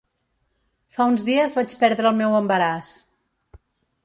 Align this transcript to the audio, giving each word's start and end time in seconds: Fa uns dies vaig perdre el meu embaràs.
Fa 0.95 1.07
uns 1.11 1.25
dies 1.29 1.53
vaig 1.59 1.77
perdre 1.83 2.11
el 2.13 2.19
meu 2.23 2.39
embaràs. 2.39 2.95